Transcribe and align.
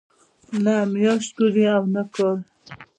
نه 0.63 0.75
میاشت 0.91 1.29
ګوري 1.37 1.63
او 1.75 1.83
نه 1.93 2.03
کال. 2.13 2.37